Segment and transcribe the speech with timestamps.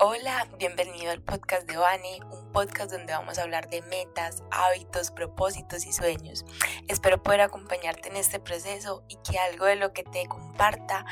[0.00, 5.10] Hola, bienvenido al podcast de Vani, un podcast donde vamos a hablar de metas, hábitos,
[5.10, 6.44] propósitos y sueños.
[6.86, 11.04] Espero poder acompañarte en este proceso y que algo de lo que te comparta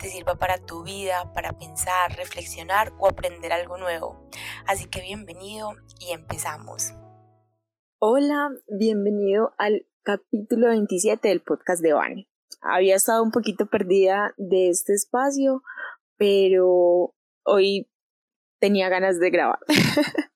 [0.00, 4.28] te sirva para tu vida, para pensar, reflexionar o aprender algo nuevo.
[4.66, 5.70] Así que bienvenido
[6.00, 6.92] y empezamos.
[8.00, 12.28] Hola, bienvenido al capítulo 27 del podcast de Vani.
[12.62, 15.62] Había estado un poquito perdida de este espacio,
[16.16, 17.88] pero hoy
[18.64, 19.58] tenía ganas de grabar.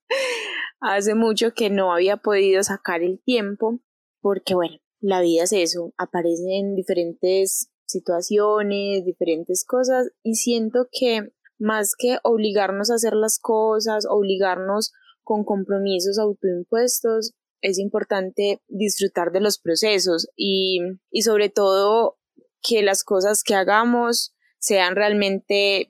[0.80, 3.80] Hace mucho que no había podido sacar el tiempo
[4.20, 11.94] porque, bueno, la vida es eso, aparecen diferentes situaciones, diferentes cosas y siento que más
[11.96, 14.92] que obligarnos a hacer las cosas, obligarnos
[15.22, 17.32] con compromisos autoimpuestos,
[17.62, 22.18] es importante disfrutar de los procesos y, y sobre todo
[22.60, 25.88] que las cosas que hagamos sean realmente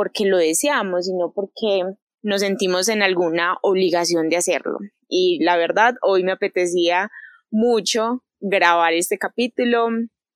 [0.00, 1.82] porque lo deseamos, sino porque
[2.22, 4.78] nos sentimos en alguna obligación de hacerlo.
[5.10, 7.10] Y la verdad, hoy me apetecía
[7.50, 9.88] mucho grabar este capítulo,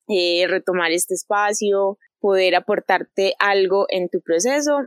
[0.07, 4.81] eh, retomar este espacio, poder aportarte algo en tu proceso.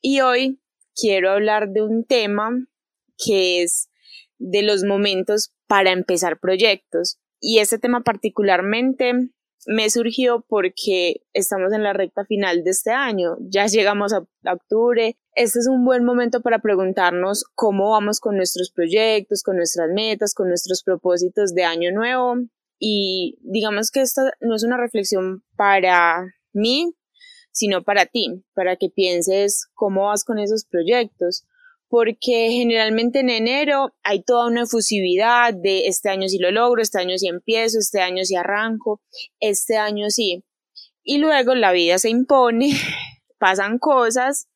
[0.00, 0.58] Y hoy
[0.98, 2.50] quiero hablar de un tema
[3.22, 3.90] que es
[4.38, 7.18] de los momentos para empezar proyectos.
[7.40, 9.12] Y este tema particularmente
[9.66, 15.16] me surgió porque estamos en la recta final de este año, ya llegamos a, octubre,
[15.34, 20.34] este es un buen momento para preguntarnos cómo vamos con nuestros proyectos, con nuestras metas,
[20.34, 22.36] con nuestros propósitos de año nuevo.
[22.78, 26.94] Y digamos que esta no es una reflexión para mí,
[27.52, 31.46] sino para ti, para que pienses cómo vas con esos proyectos,
[31.94, 36.98] porque generalmente en enero hay toda una efusividad de este año sí lo logro, este
[36.98, 39.00] año sí empiezo, este año sí arranco,
[39.38, 40.44] este año sí.
[41.04, 42.70] Y luego la vida se impone,
[43.38, 44.48] pasan cosas,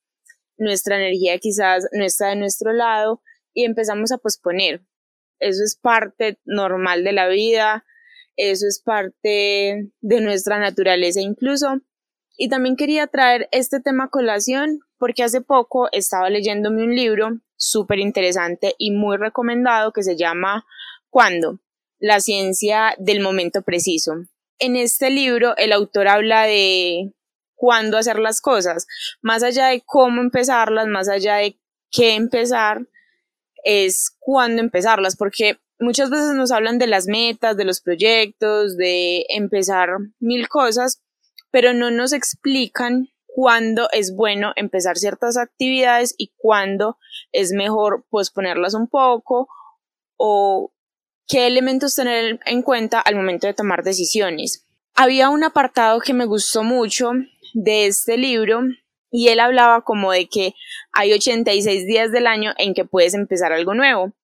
[0.57, 3.23] nuestra energía quizás no está de nuestro lado
[3.55, 4.83] y empezamos a posponer.
[5.39, 7.85] Eso es parte normal de la vida,
[8.35, 11.83] eso es parte de nuestra naturaleza incluso.
[12.37, 17.99] Y también quería traer este tema colación porque hace poco estaba leyéndome un libro súper
[17.99, 20.67] interesante y muy recomendado que se llama
[21.11, 21.61] ¿Cuándo?
[21.99, 24.13] La ciencia del momento preciso.
[24.59, 27.13] En este libro el autor habla de
[27.55, 28.87] cuándo hacer las cosas,
[29.21, 31.59] más allá de cómo empezarlas, más allá de
[31.91, 32.87] qué empezar,
[33.65, 39.27] es cuándo empezarlas, porque muchas veces nos hablan de las metas, de los proyectos, de
[39.29, 39.89] empezar
[40.21, 41.03] mil cosas,
[41.51, 43.09] pero no nos explican
[43.39, 46.99] cuándo es bueno empezar ciertas actividades y cuándo
[47.31, 49.47] es mejor posponerlas un poco
[50.17, 50.73] o
[51.29, 54.67] qué elementos tener en cuenta al momento de tomar decisiones.
[54.97, 57.13] Había un apartado que me gustó mucho
[57.55, 58.63] de este libro
[59.09, 60.55] y él hablaba como de que
[60.91, 64.15] hay 86 días del año en que puedes empezar algo nuevo,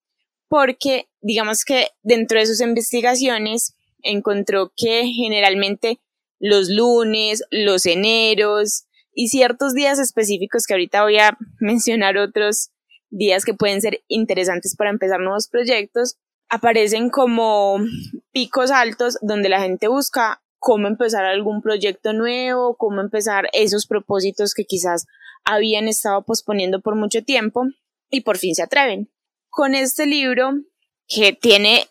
[0.48, 6.00] porque digamos que dentro de sus investigaciones encontró que generalmente
[6.40, 12.70] los lunes, los eneros, y ciertos días específicos que ahorita voy a mencionar otros
[13.10, 16.16] días que pueden ser interesantes para empezar nuevos proyectos,
[16.48, 17.78] aparecen como
[18.32, 24.54] picos altos donde la gente busca cómo empezar algún proyecto nuevo, cómo empezar esos propósitos
[24.54, 25.06] que quizás
[25.44, 27.64] habían estado posponiendo por mucho tiempo
[28.10, 29.10] y por fin se atreven.
[29.50, 30.52] Con este libro,
[31.06, 31.86] que tiene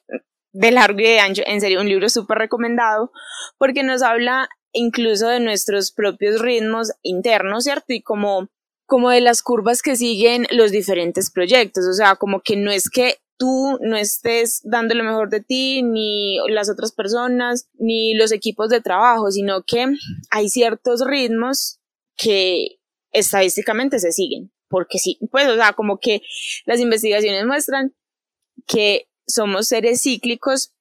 [0.52, 3.12] de largo y de ancho, en serio, un libro súper recomendado,
[3.58, 7.94] porque nos habla incluso de nuestros propios ritmos internos, ¿cierto?
[7.94, 8.50] Y como,
[8.86, 12.90] como de las curvas que siguen los diferentes proyectos, o sea, como que no es
[12.90, 18.32] que tú no estés dando lo mejor de ti, ni las otras personas, ni los
[18.32, 19.88] equipos de trabajo, sino que
[20.30, 21.80] hay ciertos ritmos
[22.16, 22.80] que
[23.12, 26.22] estadísticamente se siguen, porque sí, pues, o sea, como que
[26.66, 27.94] las investigaciones muestran
[28.68, 30.73] que somos seres cíclicos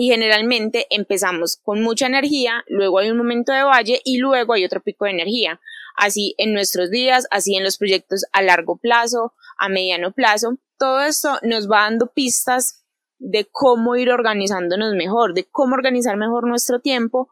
[0.00, 4.64] y generalmente empezamos con mucha energía, luego hay un momento de valle y luego hay
[4.64, 5.60] otro pico de energía.
[5.96, 10.56] Así en nuestros días, así en los proyectos a largo plazo, a mediano plazo.
[10.78, 12.84] Todo esto nos va dando pistas
[13.18, 17.28] de cómo ir organizándonos mejor, de cómo organizar mejor nuestro tiempo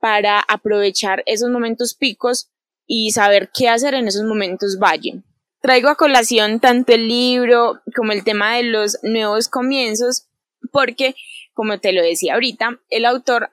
[0.00, 2.48] para aprovechar esos momentos picos
[2.86, 5.22] y saber qué hacer en esos momentos valle.
[5.60, 10.28] Traigo a colación tanto el libro como el tema de los nuevos comienzos
[10.72, 11.14] porque
[11.56, 13.50] como te lo decía ahorita, el autor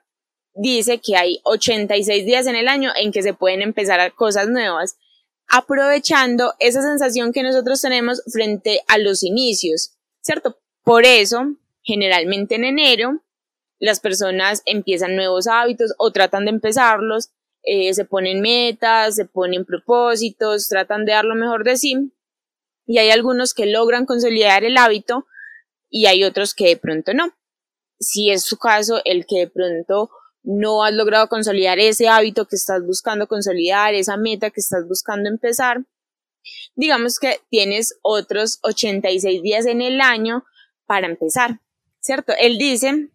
[0.53, 4.97] dice que hay 86 días en el año en que se pueden empezar cosas nuevas,
[5.47, 10.57] aprovechando esa sensación que nosotros tenemos frente a los inicios, ¿cierto?
[10.83, 13.23] Por eso, generalmente en enero,
[13.79, 17.29] las personas empiezan nuevos hábitos o tratan de empezarlos,
[17.63, 22.11] eh, se ponen metas, se ponen propósitos, tratan de dar lo mejor de sí,
[22.85, 25.25] y hay algunos que logran consolidar el hábito
[25.89, 27.33] y hay otros que de pronto no.
[28.03, 30.11] Si es su caso, el que de pronto
[30.43, 35.29] no has logrado consolidar ese hábito que estás buscando consolidar, esa meta que estás buscando
[35.29, 35.85] empezar,
[36.75, 40.43] digamos que tienes otros 86 días en el año
[40.85, 41.61] para empezar,
[42.01, 42.33] ¿cierto?
[42.37, 43.09] Él dice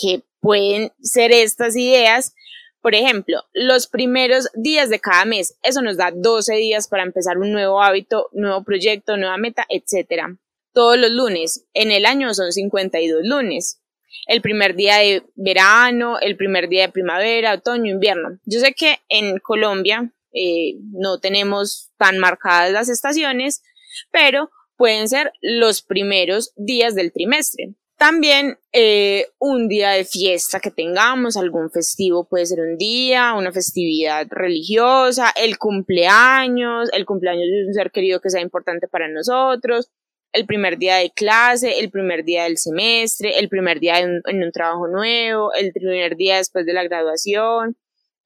[0.00, 2.32] que pueden ser estas ideas,
[2.80, 7.38] por ejemplo, los primeros días de cada mes, eso nos da 12 días para empezar
[7.38, 10.38] un nuevo hábito, nuevo proyecto, nueva meta, etc.
[10.72, 13.80] Todos los lunes, en el año son 52 lunes
[14.26, 18.38] el primer día de verano, el primer día de primavera, otoño, invierno.
[18.44, 23.62] Yo sé que en Colombia eh, no tenemos tan marcadas las estaciones,
[24.10, 27.74] pero pueden ser los primeros días del trimestre.
[27.98, 33.50] También eh, un día de fiesta que tengamos, algún festivo puede ser un día, una
[33.50, 39.90] festividad religiosa, el cumpleaños, el cumpleaños de un ser querido que sea importante para nosotros,
[40.38, 44.52] el primer día de clase, el primer día del semestre, el primer día en, un
[44.52, 47.76] trabajo nuevo, el primer día después de la graduación,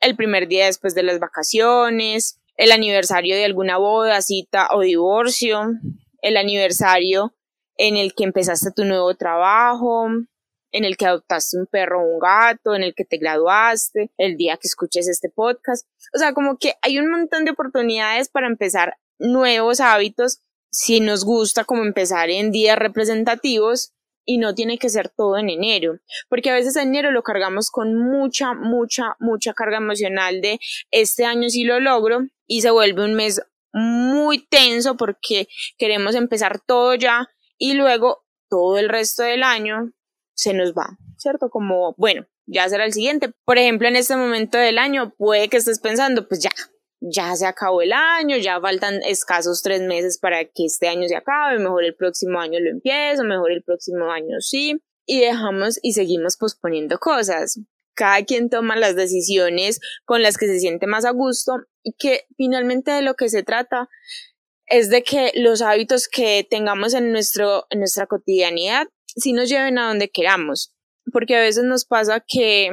[0.00, 5.72] el primer día después de las vacaciones, el aniversario de alguna boda, cita o divorcio,
[6.20, 7.34] el aniversario
[7.78, 10.08] en el que empezaste tu nuevo trabajo,
[10.70, 14.36] en el que adoptaste un perro o un gato, en el que te graduaste, el
[14.36, 15.86] día que escuches este podcast.
[16.14, 20.42] O sea, como que hay un montón de oportunidades para empezar nuevos hábitos
[20.72, 23.92] si nos gusta como empezar en días representativos
[24.24, 25.98] y no tiene que ser todo en enero,
[26.28, 30.58] porque a veces en enero lo cargamos con mucha, mucha, mucha carga emocional de
[30.90, 33.42] este año sí lo logro y se vuelve un mes
[33.72, 37.28] muy tenso porque queremos empezar todo ya
[37.58, 39.92] y luego todo el resto del año
[40.34, 41.50] se nos va, ¿cierto?
[41.50, 43.32] Como, bueno, ya será el siguiente.
[43.44, 46.50] Por ejemplo, en este momento del año puede que estés pensando, pues ya,
[47.02, 51.16] ya se acabó el año, ya faltan escasos tres meses para que este año se
[51.16, 55.94] acabe, mejor el próximo año lo empiezo, mejor el próximo año sí, y dejamos y
[55.94, 57.60] seguimos posponiendo cosas.
[57.94, 62.24] Cada quien toma las decisiones con las que se siente más a gusto y que
[62.36, 63.88] finalmente de lo que se trata
[64.66, 69.76] es de que los hábitos que tengamos en, nuestro, en nuestra cotidianidad sí nos lleven
[69.76, 70.72] a donde queramos,
[71.12, 72.70] porque a veces nos pasa que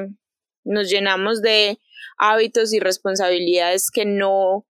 [0.63, 1.79] nos llenamos de
[2.19, 4.65] hábitos y responsabilidades que no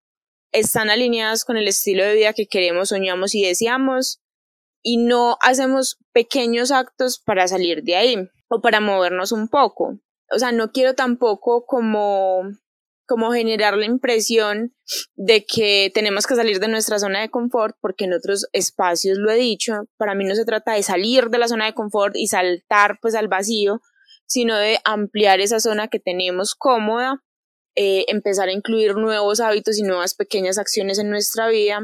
[0.51, 4.22] están alineadas con el estilo de vida que queremos, soñamos y deseamos
[4.81, 10.00] y no hacemos pequeños actos para salir de ahí o para movernos un poco.
[10.31, 12.44] O sea, no quiero tampoco como
[13.10, 14.75] como generar la impresión
[15.16, 19.31] de que tenemos que salir de nuestra zona de confort, porque en otros espacios lo
[19.31, 22.28] he dicho, para mí no se trata de salir de la zona de confort y
[22.28, 23.81] saltar pues al vacío,
[24.28, 27.24] sino de ampliar esa zona que tenemos cómoda
[27.75, 31.81] eh, empezar a incluir nuevos hábitos y nuevas pequeñas acciones en nuestra vida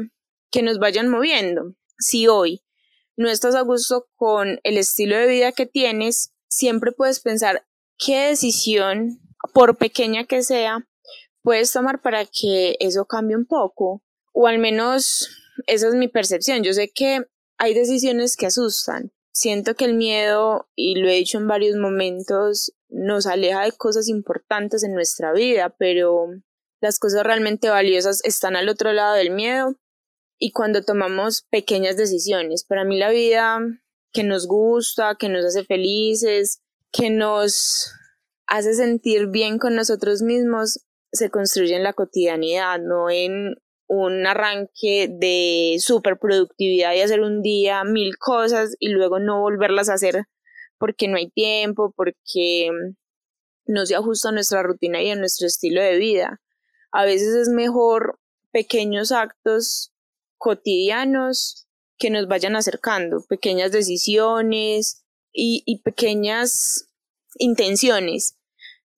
[0.50, 1.74] que nos vayan moviendo.
[1.98, 2.62] Si hoy
[3.16, 7.66] no estás a gusto con el estilo de vida que tienes, siempre puedes pensar
[7.98, 9.20] qué decisión,
[9.52, 10.86] por pequeña que sea,
[11.42, 14.02] puedes tomar para que eso cambie un poco.
[14.32, 15.28] O al menos
[15.66, 16.62] esa es mi percepción.
[16.62, 17.24] Yo sé que
[17.58, 19.12] hay decisiones que asustan.
[19.32, 24.08] Siento que el miedo, y lo he dicho en varios momentos, nos aleja de cosas
[24.08, 26.28] importantes en nuestra vida, pero
[26.80, 29.76] las cosas realmente valiosas están al otro lado del miedo
[30.38, 32.64] y cuando tomamos pequeñas decisiones.
[32.64, 33.60] Para mí la vida
[34.12, 36.62] que nos gusta, que nos hace felices,
[36.92, 37.92] que nos
[38.46, 43.56] hace sentir bien con nosotros mismos, se construye en la cotidianidad, no en
[43.88, 49.94] un arranque de superproductividad y hacer un día mil cosas y luego no volverlas a
[49.94, 50.24] hacer
[50.78, 52.70] porque no hay tiempo, porque
[53.66, 56.40] no se ajusta a nuestra rutina y a nuestro estilo de vida.
[56.92, 58.18] A veces es mejor
[58.52, 59.92] pequeños actos
[60.38, 61.66] cotidianos
[61.98, 66.88] que nos vayan acercando, pequeñas decisiones y, pequeñas
[67.38, 68.38] intenciones.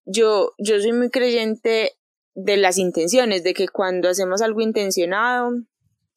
[0.05, 1.97] Yo, yo soy muy creyente
[2.35, 5.51] de las intenciones, de que cuando hacemos algo intencionado,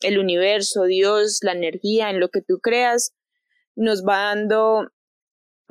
[0.01, 3.13] el universo, Dios, la energía, en lo que tú creas,
[3.75, 4.91] nos va dando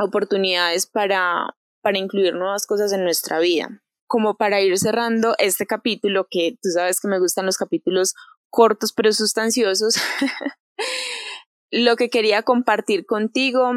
[0.01, 3.83] oportunidades para, para incluir nuevas cosas en nuestra vida.
[4.07, 8.15] Como para ir cerrando este capítulo, que tú sabes que me gustan los capítulos
[8.51, 9.95] cortos pero sustanciosos,
[11.71, 13.73] lo que quería compartir contigo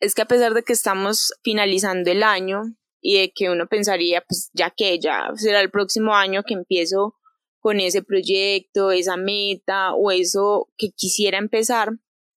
[0.00, 2.62] es que a pesar de que estamos finalizando el año
[3.00, 7.14] y de que uno pensaría, pues ya que ya será el próximo año que empiezo
[7.60, 11.90] con ese proyecto, esa meta o eso que quisiera empezar,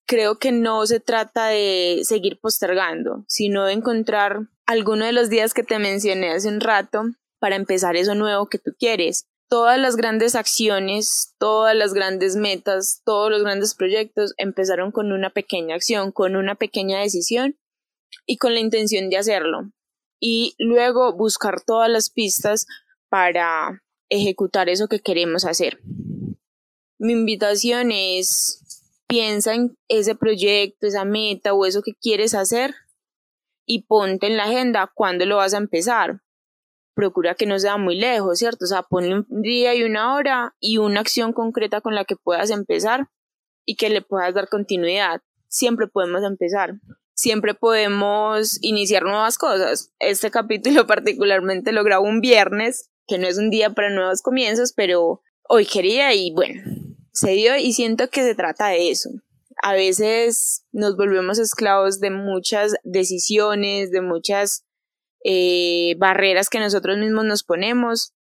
[0.10, 5.54] creo que no se trata de seguir postergando, sino de encontrar alguno de los días
[5.54, 7.04] que te mencioné hace un rato
[7.38, 9.28] para empezar eso nuevo que tú quieres.
[9.52, 15.32] todas las grandes acciones, todas las grandes metas, todos los grandes proyectos empezaron con una
[15.32, 17.58] pequeña acción, con una pequeña decisión
[18.28, 19.72] y con la intención de hacerlo.
[20.20, 22.68] Y luego buscar todas las pistas
[23.10, 25.80] para ejecutar eso que queremos hacer.
[27.00, 28.60] Mi invitación es,
[29.10, 32.76] piensa en ese proyecto, esa meta o eso que quieres hacer
[33.66, 36.22] y ponte en la agenda cuándo lo vas a empezar
[37.00, 38.66] procura que no sea muy lejos, ¿cierto?
[38.66, 42.18] O sea, ponle un día y una hora y una acción concreta con la que
[42.18, 43.08] puedas empezar
[43.66, 45.22] y que le puedas dar continuidad.
[45.48, 46.74] Siempre podemos empezar.
[47.14, 49.94] Siempre podemos iniciar nuevas cosas.
[50.00, 54.74] Este capítulo particularmente lo grabo un viernes, que no es un día para nuevos comienzos,
[54.76, 56.62] pero hoy quería y bueno,
[57.12, 59.10] se dio y siento que se trata de eso.
[59.62, 64.66] A veces nos volvemos esclavos de muchas decisiones, de muchas
[65.24, 68.14] eh, barreras que nosotros mismos nos ponemos.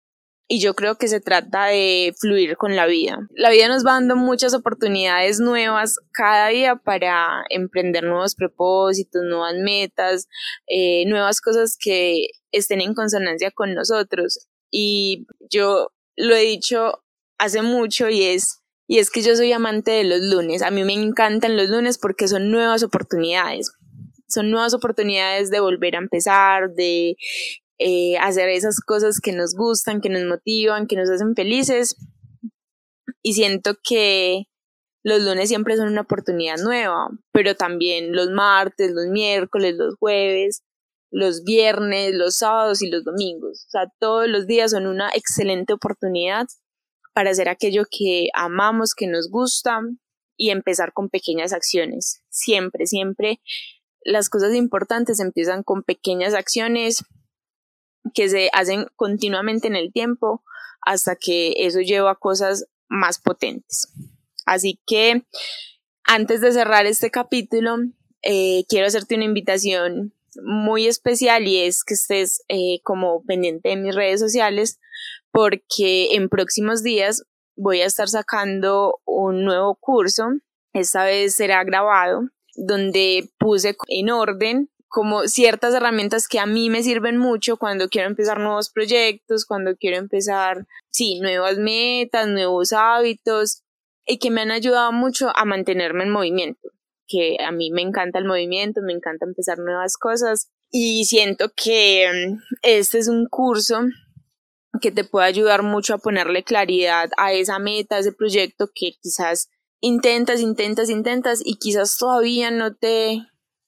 [0.50, 3.18] Y yo creo que se trata de fluir con la vida.
[3.36, 9.54] La vida nos va dando muchas oportunidades nuevas cada día para emprender nuevos propósitos, nuevas
[9.62, 10.26] metas,
[10.66, 14.48] eh, nuevas cosas que estén en consonancia con nosotros.
[14.70, 17.04] Y yo lo he dicho
[17.38, 20.62] hace mucho y es, y es que yo soy amante de los lunes.
[20.62, 23.70] A mí me encantan los lunes porque son nuevas oportunidades
[24.28, 27.16] son nuevas oportunidades de volver a empezar, de
[27.78, 31.96] eh, hacer esas cosas que nos gustan, que nos motivan, que nos hacen felices.
[33.22, 34.44] Y siento que
[35.02, 40.62] los lunes siempre son una oportunidad nueva, pero también los martes, los miércoles, los jueves,
[41.10, 43.64] los viernes, los sábados y los domingos.
[43.66, 46.46] O sea, todos los días son una excelente oportunidad
[47.14, 49.80] para hacer aquello que amamos, que nos gusta
[50.36, 52.22] y empezar con pequeñas acciones.
[52.30, 53.40] Siempre, siempre
[54.02, 57.04] las cosas importantes empiezan con pequeñas acciones
[58.14, 60.42] que se hacen continuamente en el tiempo
[60.80, 63.92] hasta que eso lleva a cosas más potentes.
[64.46, 65.26] Así que
[66.04, 67.76] antes de cerrar este capítulo,
[68.22, 73.76] eh, quiero hacerte una invitación muy especial y es que estés eh, como pendiente de
[73.76, 74.78] mis redes sociales
[75.38, 77.22] porque en próximos días
[77.56, 80.30] voy a estar sacando un nuevo curso.
[80.72, 82.22] Esta vez será grabado
[82.56, 88.08] donde puse en orden como ciertas herramientas que a mí me sirven mucho cuando quiero
[88.08, 93.62] empezar nuevos proyectos, cuando quiero empezar, sí, nuevas metas, nuevos hábitos
[94.06, 96.68] y que me han ayudado mucho a mantenerme en movimiento,
[97.06, 102.08] que a mí me encanta el movimiento, me encanta empezar nuevas cosas y siento que
[102.12, 103.82] mm, este es un curso
[104.80, 108.92] que te puede ayudar mucho a ponerle claridad a esa meta, a ese proyecto que
[109.00, 109.48] quizás
[109.80, 113.22] intentas, intentas, intentas y quizás todavía no te,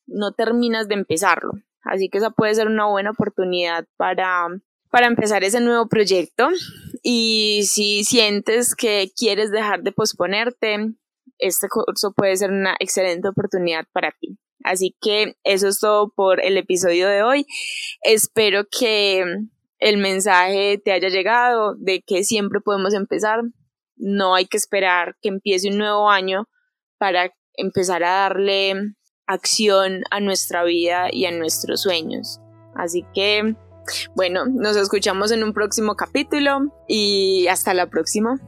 [0.06, 1.52] no terminas de empezarlo.
[1.82, 4.46] Así que esa puede ser una buena oportunidad para,
[4.90, 6.48] para empezar ese nuevo proyecto.
[7.02, 10.94] Y si sientes que quieres dejar de posponerte,
[11.38, 14.38] este curso puede ser una excelente oportunidad para ti.
[14.62, 17.46] Así que eso es todo por el episodio de hoy.
[18.02, 19.24] Espero que
[19.80, 23.40] el mensaje te haya llegado de que siempre podemos empezar,
[23.96, 26.48] no hay que esperar que empiece un nuevo año
[26.98, 28.74] para empezar a darle
[29.26, 32.40] acción a nuestra vida y a nuestros sueños.
[32.74, 33.54] Así que,
[34.14, 38.38] bueno, nos escuchamos en un próximo capítulo y hasta la próxima.